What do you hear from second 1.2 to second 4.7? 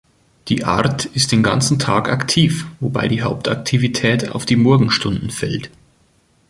den ganzen Tag aktiv, wobei die Hauptaktivität auf die